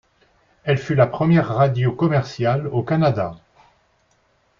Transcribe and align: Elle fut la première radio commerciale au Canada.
Elle 0.63 0.79
fut 0.79 0.95
la 0.95 1.05
première 1.05 1.49
radio 1.49 1.91
commerciale 1.91 2.65
au 2.69 2.81
Canada. 2.81 3.35